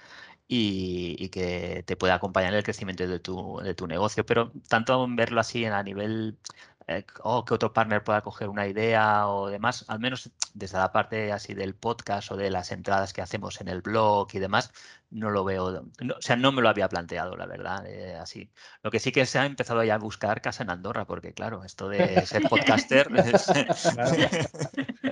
Y, 0.50 1.28
que 1.30 1.84
te 1.86 1.96
pueda 1.96 2.14
acompañar 2.14 2.52
en 2.52 2.58
el 2.58 2.64
crecimiento 2.64 3.06
de 3.06 3.20
tu, 3.20 3.60
de 3.62 3.74
tu 3.74 3.86
negocio. 3.86 4.24
Pero 4.24 4.52
tanto 4.68 5.06
verlo 5.10 5.40
así 5.40 5.66
a 5.66 5.82
nivel 5.82 6.38
eh, 6.88 7.04
o 7.22 7.44
que 7.44 7.54
otro 7.54 7.72
partner 7.74 8.02
pueda 8.02 8.22
coger 8.22 8.48
una 8.48 8.66
idea 8.66 9.28
o 9.28 9.48
demás, 9.48 9.84
al 9.88 10.00
menos 10.00 10.30
desde 10.58 10.78
la 10.78 10.92
parte 10.92 11.32
así 11.32 11.54
del 11.54 11.74
podcast 11.74 12.32
o 12.32 12.36
de 12.36 12.50
las 12.50 12.72
entradas 12.72 13.12
que 13.12 13.22
hacemos 13.22 13.60
en 13.60 13.68
el 13.68 13.80
blog 13.80 14.28
y 14.32 14.38
demás, 14.38 14.72
no 15.10 15.30
lo 15.30 15.44
veo, 15.44 15.64
o 15.66 16.20
sea, 16.20 16.36
no 16.36 16.52
me 16.52 16.60
lo 16.60 16.68
había 16.68 16.88
planteado, 16.88 17.36
la 17.36 17.46
verdad, 17.46 17.86
eh, 17.86 18.14
así. 18.16 18.50
Lo 18.82 18.90
que 18.90 19.00
sí 19.00 19.10
que 19.10 19.24
se 19.24 19.38
ha 19.38 19.46
empezado 19.46 19.82
ya 19.82 19.94
a 19.94 19.98
buscar 19.98 20.42
casa 20.42 20.62
en 20.62 20.70
Andorra, 20.70 21.06
porque 21.06 21.32
claro, 21.32 21.64
esto 21.64 21.88
de 21.88 22.26
ser 22.26 22.42
podcaster... 22.42 23.08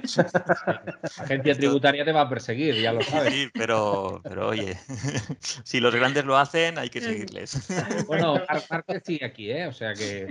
La 0.07 0.13
agencia 1.19 1.55
tributaria 1.55 2.05
te 2.05 2.13
va 2.13 2.23
a 2.23 2.29
perseguir, 2.29 2.81
ya 2.81 2.93
lo 2.93 3.03
sabes. 3.03 3.33
Sí, 3.33 3.49
pero, 3.55 4.21
pero 4.23 4.49
oye, 4.49 4.79
si 5.65 5.81
los 5.81 5.95
grandes 5.95 6.25
lo 6.25 6.37
hacen, 6.37 6.79
hay 6.79 6.91
que 6.91 7.01
seguirles. 7.01 7.69
Bueno, 8.07 8.35
aparte 8.49 9.01
sí 9.05 9.21
aquí, 9.25 9.51
¿eh? 9.51 9.67
O 9.67 9.73
sea 9.73 9.95
que... 9.95 10.29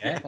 ¿eh? 0.00 0.20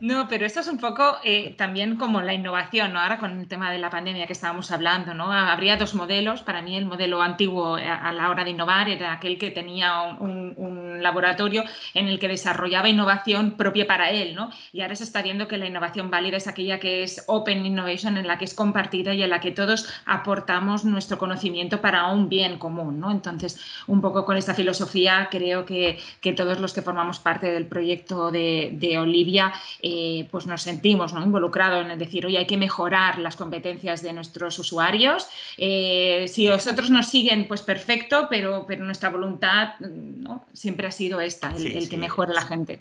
No, 0.00 0.28
pero 0.28 0.46
esto 0.46 0.60
es 0.60 0.68
un 0.68 0.78
poco 0.78 1.18
eh, 1.24 1.54
también 1.56 1.96
como 1.96 2.22
la 2.22 2.34
innovación, 2.34 2.92
¿no? 2.92 3.00
Ahora 3.00 3.18
con 3.22 3.38
el 3.38 3.46
tema 3.46 3.70
de 3.70 3.78
la 3.78 3.88
pandemia 3.88 4.26
que 4.26 4.32
estábamos 4.32 4.72
hablando, 4.72 5.14
¿no? 5.14 5.30
Habría 5.30 5.76
dos 5.76 5.94
modelos. 5.94 6.42
Para 6.42 6.60
mí 6.60 6.76
el 6.76 6.86
modelo 6.86 7.22
antiguo 7.22 7.78
eh, 7.78 7.88
a 7.88 8.12
la 8.12 8.28
hora 8.28 8.42
de 8.42 8.50
innovar 8.50 8.88
era 8.88 9.12
aquel 9.12 9.38
que 9.38 9.52
tenía 9.52 10.02
un, 10.18 11.00
laboratorio 11.00 11.64
en 11.94 12.06
el 12.06 12.20
que 12.20 12.28
desarrollaba 12.28 12.88
innovación 12.88 13.52
propia 13.52 13.86
para 13.86 14.10
él, 14.10 14.36
¿no? 14.36 14.50
Y 14.72 14.82
ahora 14.82 14.94
se 14.94 15.04
está 15.04 15.20
viendo 15.20 15.48
que 15.48 15.56
la 15.56 15.66
innovación 15.66 16.10
válida 16.10 16.36
es 16.36 16.46
aquella 16.46 16.78
que 16.78 17.02
es 17.02 17.24
open 17.26 17.66
innovation, 17.66 18.16
en 18.16 18.26
la 18.26 18.38
que 18.38 18.44
es 18.44 18.54
compartida 18.54 19.12
y 19.14 19.22
en 19.22 19.30
la 19.30 19.40
que 19.40 19.50
todos 19.50 19.88
aportamos 20.06 20.84
nuestro 20.84 21.18
conocimiento 21.18 21.80
para 21.80 22.06
un 22.06 22.28
bien 22.28 22.58
común, 22.58 23.00
¿no? 23.00 23.10
Entonces, 23.10 23.60
un 23.86 24.00
poco 24.00 24.24
con 24.24 24.36
esta 24.36 24.54
filosofía 24.54 25.28
creo 25.30 25.64
que, 25.64 25.98
todos 26.36 26.60
los 26.60 26.72
que 26.72 26.82
formamos 26.82 27.18
parte 27.18 27.50
del 27.50 27.66
proyecto 27.66 28.30
de, 28.30 28.70
de 28.74 28.98
Olivia, 28.98 29.52
eh, 29.80 30.28
pues 30.30 30.46
nos 30.46 30.62
sentimos 30.62 31.12
involucrados 31.12 31.84
en 31.84 31.90
el 31.90 31.98
decir, 31.98 32.26
oye, 32.26 32.38
hay 32.38 32.46
que 32.46 32.56
mejorar 32.56 33.11
las 33.18 33.36
competencias 33.36 34.02
de 34.02 34.12
nuestros 34.12 34.58
usuarios. 34.58 35.26
Eh, 35.56 36.26
si 36.28 36.48
vosotros 36.48 36.90
nos 36.90 37.08
siguen, 37.08 37.46
pues 37.48 37.62
perfecto, 37.62 38.26
pero, 38.28 38.64
pero 38.66 38.84
nuestra 38.84 39.10
voluntad 39.10 39.78
¿no? 39.80 40.46
siempre 40.52 40.86
ha 40.86 40.92
sido 40.92 41.20
esta, 41.20 41.54
el, 41.56 41.88
que 41.88 41.96
mejore 41.96 42.34
la 42.34 42.42
gente. 42.42 42.80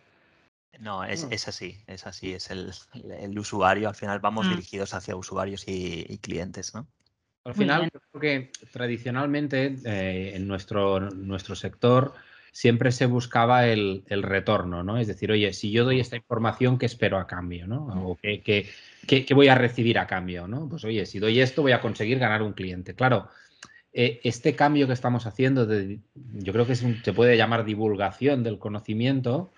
No, 0.80 1.04
es, 1.04 1.26
mm. 1.26 1.34
así, 1.48 1.78
es 1.86 2.08
así, 2.08 2.34
es 2.34 2.50
el, 2.50 3.38
usuario. 3.38 3.88
Al 3.88 3.96
final 3.96 4.20
vamos 4.20 4.48
mm. 4.48 4.50
dirigidos 4.50 4.94
hacia 4.94 5.16
usuarios 5.16 5.64
y, 5.68 6.18
clientes, 6.18 6.74
¿no? 6.74 6.88
Al 7.44 7.56
final, 7.56 7.90
creo 7.92 8.22
que 8.22 8.52
tradicionalmente 8.72 9.76
eh, 9.84 10.34
en 10.36 10.48
nuestro, 10.48 11.00
nuestro 11.00 11.56
sector 11.56 12.14
siempre 12.52 12.92
se 12.92 13.06
buscaba 13.06 13.68
el, 13.68 14.04
retorno, 14.08 14.84
¿no? 14.84 14.98
Es 14.98 15.08
decir, 15.08 15.32
oye, 15.32 15.54
si 15.54 15.72
yo 15.72 15.86
doy 15.86 16.00
esta 16.00 16.18
información, 16.18 16.78
¿qué 16.78 16.86
espero 16.86 17.18
a 17.18 17.28
cambio, 17.28 17.66
¿no? 17.66 17.86
O 18.06 18.18
¿qué, 18.22 18.68
voy 19.34 19.48
a 19.48 19.56
recibir 19.56 19.98
a 19.98 20.08
cambio, 20.08 20.48
¿no? 20.48 20.68
Pues 20.68 20.84
oye, 20.84 21.06
si 21.06 21.20
doy 21.20 21.40
esto, 21.40 21.62
voy 21.62 21.72
a 21.72 21.82
conseguir 21.82 22.20
ganar 22.20 22.42
un 22.42 22.54
cliente. 22.54 22.94
Claro, 22.94 23.30
eh, 23.94 24.20
este 24.24 24.56
cambio 24.56 24.88
que 24.88 24.94
estamos 24.94 25.26
haciendo, 25.26 25.68
yo 25.72 26.54
creo 26.54 26.68
que 26.68 26.76
se 26.76 27.14
puede 27.14 27.38
llamar 27.38 27.64
divulgación 27.64 28.44
del 28.44 28.60
conocimiento, 28.60 29.52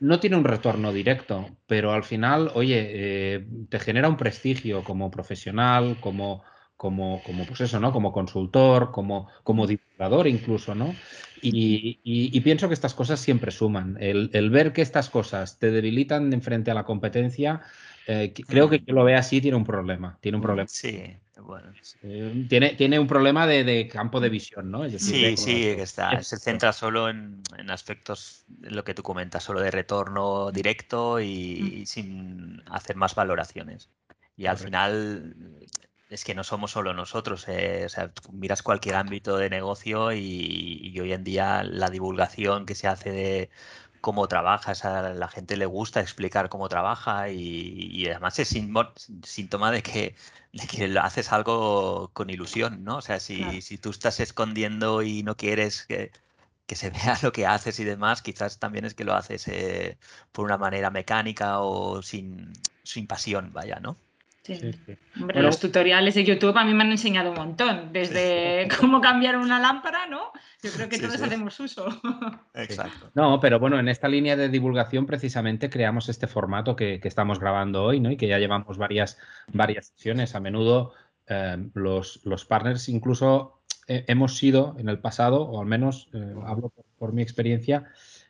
no 0.00 0.20
tiene 0.20 0.36
un 0.36 0.44
retorno 0.44 0.92
directo, 0.92 1.50
pero 1.66 1.92
al 1.92 2.04
final, 2.04 2.50
oye, 2.54 2.90
eh, 2.90 3.46
te 3.68 3.78
genera 3.78 4.08
un 4.08 4.16
prestigio 4.16 4.84
como 4.84 5.10
profesional, 5.10 5.98
como 6.00 6.42
como, 6.76 7.22
como 7.24 7.46
pues 7.46 7.62
eso, 7.62 7.80
¿no? 7.80 7.92
Como 7.92 8.12
consultor, 8.12 8.90
como, 8.90 9.28
como 9.42 9.66
divulgador 9.66 10.26
incluso, 10.26 10.74
¿no? 10.74 10.94
Y, 11.44 12.40
pienso 12.40 12.68
que 12.68 12.74
estas 12.74 12.94
cosas 12.94 13.20
siempre 13.20 13.50
suman. 13.50 13.96
El, 14.00 14.50
ver 14.50 14.72
que 14.72 14.82
estas 14.82 15.10
cosas 15.10 15.58
te 15.58 15.70
debilitan 15.70 16.32
en 16.32 16.42
frente 16.42 16.70
a 16.70 16.74
la 16.74 16.84
competencia, 16.84 17.62
eh, 18.06 18.32
creo 18.46 18.68
que 18.68 18.82
quien 18.82 18.96
lo 18.96 19.04
ve 19.04 19.14
así 19.14 19.40
tiene 19.40 19.56
un 19.56 19.64
problema. 19.64 20.18
Tiene 20.20 20.36
un 20.36 20.42
problema. 20.42 20.68
Sí, 20.68 21.16
bueno. 21.40 21.72
Eh, 22.02 22.46
tiene, 22.48 22.70
tiene 22.74 22.98
un 22.98 23.06
problema 23.06 23.46
de, 23.46 23.88
campo 23.92 24.20
de 24.20 24.28
visión, 24.28 24.70
¿no? 24.70 24.88
sí, 24.90 25.36
sí, 25.36 25.54
que 25.54 25.82
está. 25.82 26.22
Se 26.22 26.38
centra 26.38 26.72
solo 26.72 27.08
en, 27.08 27.42
aspectos, 27.68 28.44
lo 28.60 28.84
que 28.84 28.94
tú 28.94 29.02
comentas, 29.02 29.42
solo 29.42 29.60
de 29.60 29.70
retorno 29.70 30.50
directo 30.50 31.20
y, 31.20 31.80
y 31.80 31.86
sin 31.86 32.62
hacer 32.66 32.96
más 32.96 33.14
valoraciones. 33.14 33.90
Y 34.36 34.46
al 34.46 34.58
final 34.58 35.36
es 36.14 36.24
que 36.24 36.34
no 36.34 36.44
somos 36.44 36.70
solo 36.72 36.94
nosotros. 36.94 37.46
Eh, 37.48 37.84
o 37.86 37.88
sea, 37.88 38.12
miras 38.32 38.62
cualquier 38.62 38.96
ámbito 38.96 39.36
de 39.36 39.50
negocio 39.50 40.12
y, 40.12 40.98
hoy 41.00 41.12
en 41.12 41.24
día 41.24 41.64
la 41.64 41.90
divulgación 41.90 42.66
que 42.66 42.74
se 42.76 42.88
hace 42.88 43.10
de 43.10 43.50
cómo 44.00 44.28
trabajas, 44.28 44.84
a 44.84 45.14
la 45.14 45.28
gente 45.28 45.56
le 45.56 45.66
gusta 45.66 46.00
explicar 46.00 46.48
cómo 46.50 46.68
trabaja 46.68 47.30
y, 47.30 48.06
además 48.06 48.38
es 48.38 48.48
síntoma 49.24 49.70
de 49.72 49.82
que, 49.82 50.14
que 50.70 50.98
haces 50.98 51.32
algo 51.32 52.10
con 52.12 52.30
ilusión, 52.30 52.84
¿no? 52.84 52.98
O 52.98 53.02
sea, 53.02 53.18
si, 53.20 53.62
si 53.62 53.78
tú 53.78 53.90
estás 53.90 54.20
escondiendo 54.20 55.02
y 55.02 55.22
no 55.22 55.36
quieres 55.36 55.84
que, 55.86 56.12
se 56.68 56.90
vea 56.90 57.18
lo 57.22 57.32
que 57.32 57.46
haces 57.46 57.80
y 57.80 57.84
demás, 57.84 58.22
quizás 58.22 58.58
también 58.58 58.84
es 58.84 58.94
que 58.94 59.04
lo 59.04 59.14
haces 59.14 59.48
eh, 59.48 59.98
por 60.32 60.44
una 60.44 60.58
manera 60.58 60.90
mecánica 60.90 61.60
o 61.60 62.02
sin, 62.02 62.52
sin 62.84 63.06
pasión, 63.06 63.52
vaya, 63.52 63.80
¿no? 63.80 63.96
Los 65.16 65.58
tutoriales 65.58 66.14
de 66.14 66.24
YouTube 66.24 66.56
a 66.56 66.64
mí 66.64 66.74
me 66.74 66.84
han 66.84 66.90
enseñado 66.90 67.30
un 67.30 67.36
montón, 67.36 67.92
desde 67.92 68.68
cómo 68.80 69.00
cambiar 69.00 69.36
una 69.36 69.58
lámpara, 69.58 70.06
¿no? 70.06 70.32
Yo 70.62 70.70
creo 70.72 70.88
que 70.88 70.98
todos 70.98 71.20
hacemos 71.20 71.58
uso. 71.60 71.86
Exacto. 72.54 73.10
No, 73.14 73.40
pero 73.40 73.58
bueno, 73.58 73.78
en 73.78 73.88
esta 73.88 74.08
línea 74.08 74.36
de 74.36 74.48
divulgación 74.48 75.06
precisamente 75.06 75.70
creamos 75.70 76.08
este 76.08 76.26
formato 76.26 76.76
que, 76.76 77.00
estamos 77.04 77.38
grabando 77.38 77.84
hoy, 77.84 78.00
¿no? 78.00 78.10
Y 78.10 78.16
que 78.16 78.28
ya 78.28 78.38
llevamos 78.38 78.78
varias, 78.78 79.18
varias 79.52 79.88
sesiones. 79.88 80.34
A 80.34 80.40
menudo 80.40 80.94
eh, 81.26 81.56
los, 81.74 82.20
los, 82.24 82.44
partners 82.44 82.88
incluso 82.88 83.60
eh, 83.86 84.04
hemos 84.08 84.38
sido 84.38 84.74
en 84.78 84.88
el 84.88 84.98
pasado, 84.98 85.42
o 85.42 85.60
al 85.60 85.66
menos 85.66 86.08
eh, 86.14 86.34
hablo 86.46 86.72
por 86.98 87.12
mi 87.12 87.22
experiencia, 87.22 87.84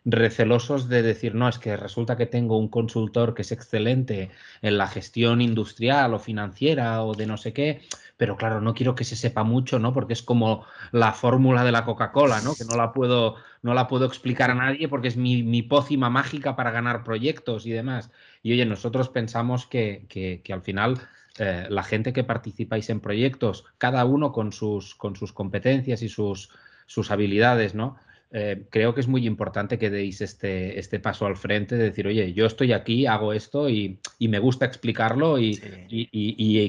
recelosos 0.05 0.89
de 0.89 1.03
decir, 1.03 1.35
no, 1.35 1.49
es 1.49 1.59
que 1.59 1.77
resulta 1.77 2.17
que 2.17 2.27
tengo 2.27 2.59
un 2.59 2.69
consultor 2.69 3.35
que 3.35 3.43
es 3.43 3.53
excelente 3.53 4.31
en 4.61 4.77
la 4.77 4.87
gestión 4.87 5.41
industrial 5.41 6.13
o 6.15 6.19
financiera 6.19 7.03
o 7.03 7.15
de 7.15 7.27
no 7.27 7.37
sé 7.39 7.53
qué, 7.53 7.81
pero 8.17 8.37
claro, 8.37 8.61
no 8.61 8.75
quiero 8.75 8.95
que 8.95 9.05
se 9.05 9.17
sepa 9.17 9.45
mucho, 9.45 9.79
¿no? 9.79 9.93
Porque 9.93 10.13
es 10.13 10.23
como 10.23 10.67
la 10.93 11.13
fórmula 11.13 11.65
de 11.65 11.73
la 11.73 11.85
Coca-Cola, 11.85 12.43
¿no? 12.43 12.55
Que 12.55 12.65
no 12.65 12.77
la 12.77 12.93
puedo, 12.93 13.37
no 13.63 13.75
la 13.75 13.89
puedo 13.89 14.05
explicar 14.05 14.51
a 14.51 14.55
nadie 14.55 14.89
porque 14.89 15.09
es 15.09 15.17
mi, 15.17 15.43
mi 15.43 15.63
pócima 15.63 16.11
mágica 16.11 16.55
para 16.55 16.71
ganar 16.71 17.03
proyectos 17.03 17.67
y 17.67 17.71
demás. 17.71 18.11
Y 18.43 18.53
oye, 18.53 18.67
nosotros 18.67 19.09
pensamos 19.09 19.67
que, 19.67 20.07
que, 20.09 20.53
al 20.53 20.63
final 20.63 21.01
eh, 21.39 21.67
la 21.71 21.83
gente 21.83 22.13
que 22.13 22.25
participáis 22.25 22.91
en 22.91 23.01
proyectos, 23.01 23.65
cada 23.79 24.05
uno 24.05 24.33
con 24.33 24.53
sus, 24.53 24.95
con 24.95 25.17
sus 25.17 25.33
competencias 25.33 26.03
y 26.03 26.09
sus, 26.09 26.51
sus 26.87 27.11
habilidades, 27.11 27.75
¿no? 27.75 27.97
Eh, 28.37 28.67
creo 28.69 28.93
que 28.93 29.01
es 29.01 29.07
muy 29.07 29.29
importante 29.29 29.79
que 29.79 29.91
deis 29.91 30.21
este, 30.21 30.77
este 30.77 30.99
paso 30.99 31.25
al 31.25 31.37
frente 31.37 31.77
de 31.77 31.85
decir, 31.85 32.05
oye, 32.09 32.33
yo 32.33 32.47
estoy 32.47 32.73
aquí, 32.73 33.07
hago 33.07 33.33
esto 33.33 33.69
y, 33.69 34.01
me 34.19 34.41
gusta 34.41 34.67
explicarlo 34.67 35.39
y, 35.39 35.57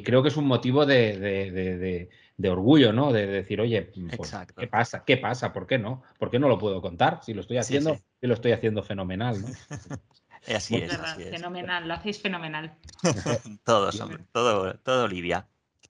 creo 0.05 0.21
que 0.21 0.29
es 0.29 0.37
un 0.37 0.45
motivo 0.45 0.85
de, 0.85 2.07
orgullo, 2.47 2.93
¿no? 2.93 3.11
De, 3.11 3.25
decir, 3.25 3.59
oye, 3.61 3.91
pues, 4.15 4.31
¿qué 4.55 4.67
pasa? 4.67 5.03
¿Qué 5.03 5.17
pasa? 5.17 5.51
¿Por 5.51 5.65
qué 5.65 5.79
no? 5.79 6.03
¿Por 6.19 6.29
qué 6.29 6.37
no 6.37 6.49
lo 6.49 6.59
puedo 6.59 6.79
contar? 6.83 7.21
Si 7.23 7.33
lo 7.33 7.41
estoy 7.41 7.57
haciendo, 7.57 7.97
y 8.21 8.27
lo 8.27 8.35
estoy 8.35 8.51
haciendo 8.51 8.83
fenomenal, 8.83 9.41
¿no? 9.41 9.47
Así 10.55 10.75
es, 10.75 10.95
Fenomenal, 11.31 11.87
lo 11.87 11.95
hacéis 11.95 12.21
fenomenal. 12.21 12.75
Todos, 13.65 14.03
todo, 14.31 14.75
todo 14.75 15.07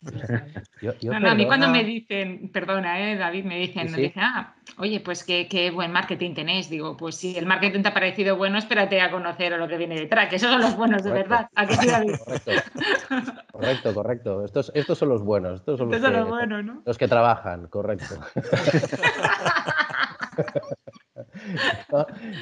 Lidia 0.81 1.31
a 1.31 1.35
mí 1.35 1.45
cuando 1.45 1.69
me 1.69 1.83
dicen, 1.83 2.49
perdona, 2.51 2.99
eh, 2.99 3.17
David, 3.17 3.45
me 3.45 3.57
dicen, 3.59 3.91
me 3.91 3.97
dicen 3.97 4.23
ah, 4.23 4.55
oye, 4.77 4.99
pues 4.99 5.23
qué, 5.23 5.71
buen 5.73 5.91
marketing 5.91 6.33
tenéis. 6.33 6.69
Digo, 6.69 6.95
pues 6.95 7.15
si 7.15 7.37
el 7.37 7.45
marketing 7.45 7.81
te 7.81 7.89
ha 7.89 7.93
parecido 7.93 8.35
bueno, 8.35 8.57
espérate 8.57 9.01
a 9.01 9.11
conocer 9.11 9.57
lo 9.57 9.67
que 9.67 9.77
viene 9.77 9.95
detrás, 9.95 10.29
que 10.29 10.35
esos 10.35 10.51
son 10.51 10.61
los 10.61 10.75
buenos 10.75 11.03
de 11.03 11.11
verdad. 11.11 11.49
Correcto. 13.51 13.93
correcto, 13.93 14.45
Estos, 14.45 14.71
estos 14.75 14.97
son 14.97 15.09
los 15.09 15.23
buenos. 15.23 15.59
Estos 15.59 15.77
son, 15.77 15.89
los, 15.89 16.01
que, 16.01 16.09
los 16.09 16.27
buenos, 16.27 16.63
¿no? 16.63 16.81
Los 16.85 16.97
que 16.97 17.07
trabajan, 17.07 17.67
correcto. 17.67 18.15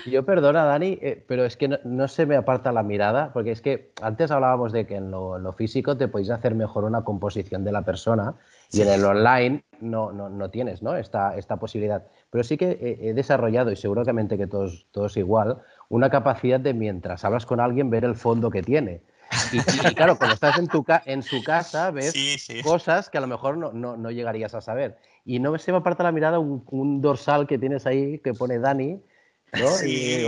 yo 0.05 0.25
perdona, 0.25 0.65
Dani, 0.65 0.97
eh, 1.01 1.23
pero 1.27 1.45
es 1.45 1.57
que 1.57 1.67
no, 1.83 2.07
se 2.07 2.25
me 2.25 2.35
aparta 2.35 2.71
la 2.71 2.83
mirada, 2.83 3.31
porque 3.33 3.51
es 3.51 3.61
que 3.61 3.91
antes 4.01 4.31
hablábamos 4.31 4.71
de 4.71 4.85
que 4.85 4.95
en 4.95 5.11
lo, 5.11 5.53
físico 5.53 5.97
te 5.97 6.07
podéis 6.07 6.29
hacer 6.29 6.55
mejor 6.55 6.83
una 6.83 7.03
composición 7.03 7.63
de 7.63 7.71
la 7.71 7.83
persona 7.83 8.35
y 8.71 8.81
en 8.81 8.89
el 8.89 9.05
online 9.05 9.63
no, 9.81 10.11
no, 10.11 10.49
tienes 10.49 10.81
¿no? 10.81 10.95
Esta, 10.95 11.37
esta 11.37 11.57
posibilidad. 11.57 12.03
Pero 12.29 12.43
sí 12.43 12.57
que 12.57 12.97
he, 13.01 13.13
desarrollado, 13.13 13.71
y 13.71 13.75
seguramente 13.75 14.37
que 14.37 14.47
todos, 14.47 14.87
todos 14.91 15.17
igual, 15.17 15.59
una 15.89 16.09
capacidad 16.09 16.59
de 16.59 16.73
mientras 16.73 17.23
hablas 17.23 17.45
con 17.45 17.59
alguien 17.59 17.89
ver 17.89 18.05
el 18.05 18.15
fondo 18.15 18.49
que 18.49 18.63
tiene. 18.63 19.01
Y, 19.51 19.59
claro, 19.95 20.17
cuando 20.17 20.35
estás 20.35 20.57
en, 20.57 20.67
tu 20.67 20.85
en 21.05 21.23
su 21.23 21.43
casa 21.43 21.91
ves 21.91 22.13
cosas 22.63 23.09
que 23.09 23.17
a 23.17 23.21
lo 23.21 23.27
mejor 23.27 23.57
no, 23.57 23.71
no, 23.71 24.11
llegarías 24.11 24.53
a 24.55 24.61
saber. 24.61 24.97
Y 25.25 25.39
no 25.39 25.57
se 25.57 25.71
me 25.71 25.77
aparta 25.79 26.03
la 26.03 26.11
mirada 26.11 26.39
un, 26.39 27.01
dorsal 27.01 27.47
que 27.47 27.57
tienes 27.57 27.85
ahí 27.85 28.19
que 28.19 28.33
pone 28.33 28.59
Dani, 28.59 29.01
¿no? 29.53 29.67
Sí. 29.69 30.25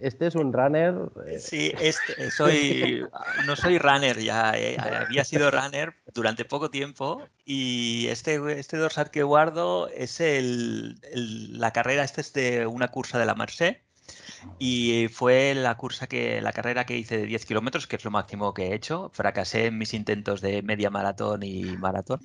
este 0.00 0.26
es 0.26 0.34
un 0.34 0.52
runner. 0.52 0.94
Eh". 1.26 1.38
Sí, 1.38 1.72
este, 1.80 2.30
soy, 2.30 3.04
no 3.46 3.56
soy 3.56 3.78
runner 3.78 4.18
ya, 4.18 4.52
eh, 4.56 4.76
había 4.78 5.24
sido 5.24 5.50
runner 5.50 5.94
durante 6.14 6.44
poco 6.44 6.70
tiempo 6.70 7.22
y 7.44 8.06
este, 8.08 8.40
este 8.58 8.76
dorsal 8.76 9.10
que 9.10 9.22
guardo 9.22 9.88
es 9.88 10.20
el, 10.20 11.00
la 11.58 11.72
carrera, 11.72 12.04
este 12.04 12.20
es 12.20 12.32
de 12.32 12.66
una 12.66 12.88
cursa 12.88 13.18
de 13.18 13.26
la 13.26 13.34
Merced 13.34 13.76
y 14.58 15.08
fue 15.08 15.54
la 15.54 15.76
cursa 15.76 16.06
que, 16.06 16.40
la 16.40 16.52
carrera 16.52 16.84
que 16.86 16.96
hice 16.96 17.18
de 17.18 17.26
10 17.26 17.46
kilómetros, 17.46 17.86
que 17.86 17.96
es 17.96 18.04
lo 18.04 18.10
máximo 18.10 18.54
que 18.54 18.68
he 18.68 18.74
hecho. 18.74 19.10
Fracasé 19.14 19.66
en 19.66 19.78
mis 19.78 19.94
intentos 19.94 20.40
de 20.40 20.62
media 20.62 20.90
maratón 20.90 21.42
y 21.42 21.64
maratón. 21.76 22.20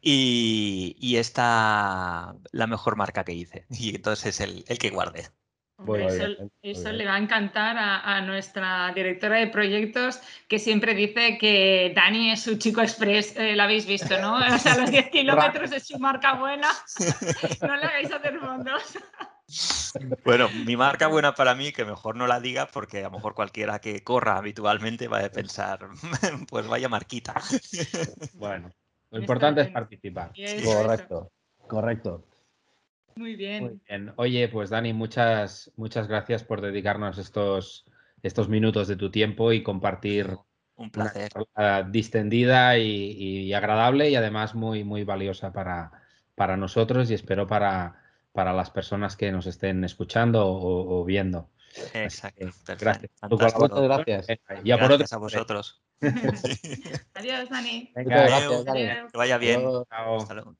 Y, 0.00 0.96
y 1.00 1.16
esta 1.16 2.34
la 2.52 2.66
mejor 2.66 2.96
marca 2.96 3.24
que 3.24 3.32
hice. 3.32 3.66
Y 3.70 3.96
entonces 3.96 4.26
es 4.26 4.40
el, 4.40 4.64
el 4.68 4.78
que 4.78 4.90
guardé. 4.90 5.28
eso, 6.62 6.92
le 6.92 7.04
va 7.04 7.14
a 7.14 7.18
encantar 7.18 7.76
a, 7.78 8.20
nuestra 8.20 8.92
directora 8.94 9.38
de 9.38 9.48
proyectos 9.48 10.20
que 10.48 10.58
siempre 10.58 10.94
dice 10.94 11.36
que 11.38 11.92
Dani 11.94 12.30
es 12.30 12.42
su 12.42 12.56
chico 12.58 12.80
express, 12.80 13.36
eh, 13.36 13.56
lo 13.56 13.64
habéis 13.64 13.86
visto, 13.86 14.18
¿no? 14.20 14.36
O 14.54 14.58
sea, 14.58 14.76
los 14.76 14.90
10 14.90 15.10
kilómetros 15.10 15.72
es 15.72 15.86
su 15.86 15.98
marca 15.98 16.34
buena. 16.34 16.68
no 17.62 17.76
le 17.76 17.84
hagáis 17.84 18.12
hacer 18.12 18.38
fondos. 18.38 18.98
Bueno, 20.24 20.48
mi 20.50 20.76
marca 20.76 21.06
buena 21.06 21.34
para 21.34 21.54
mí, 21.54 21.72
que 21.72 21.84
mejor 21.84 22.16
no 22.16 22.26
la 22.26 22.40
diga, 22.40 22.66
porque 22.66 23.00
a 23.00 23.04
lo 23.04 23.12
mejor 23.12 23.34
cualquiera 23.34 23.78
que 23.78 24.02
corra 24.02 24.36
habitualmente 24.36 25.08
va 25.08 25.24
a 25.24 25.28
pensar, 25.28 25.88
pues 26.50 26.66
vaya 26.66 26.88
marquita. 26.88 27.34
Bueno, 28.34 28.72
lo 29.10 29.20
importante 29.20 29.60
es 29.62 29.70
participar. 29.70 30.32
Correcto, 30.64 31.30
correcto. 31.66 32.24
Muy 33.16 33.36
bien. 33.36 34.12
Oye, 34.16 34.48
pues 34.48 34.70
Dani, 34.70 34.92
muchas, 34.92 35.70
muchas 35.76 36.08
gracias 36.08 36.42
por 36.42 36.60
dedicarnos 36.60 37.18
estos, 37.18 37.84
estos 38.22 38.48
minutos 38.48 38.88
de 38.88 38.96
tu 38.96 39.10
tiempo 39.10 39.52
y 39.52 39.62
compartir 39.62 40.36
un 40.76 40.90
placer. 40.90 41.30
distendida 41.90 42.76
y, 42.78 43.52
agradable 43.52 44.10
y 44.10 44.16
además 44.16 44.56
muy, 44.56 44.82
muy 44.82 45.04
valiosa 45.04 45.52
para, 45.52 45.92
para 46.34 46.56
nosotros 46.56 47.08
y 47.10 47.14
espero 47.14 47.46
para 47.46 48.03
para 48.34 48.52
las 48.52 48.68
personas 48.70 49.16
que 49.16 49.30
nos 49.30 49.46
estén 49.46 49.84
escuchando 49.84 50.44
o, 50.44 51.04
viendo. 51.04 51.48
Exacto. 51.94 52.46
Gracias. 52.66 53.10
gracias. 53.20 54.38
Y 54.64 54.72
por 54.72 54.92
otro, 54.92 55.06
a 55.08 55.16
vosotros. 55.16 55.80
Adiós, 57.14 57.48
Dani. 57.48 57.92
Venga, 57.94 58.22
gracias, 58.26 58.64
Dani. 58.64 58.86
Que 59.10 59.16
vaya 59.16 59.38
bien. 59.38 59.62
Chao. 59.88 60.16
Hasta 60.16 60.34
luego. 60.34 60.54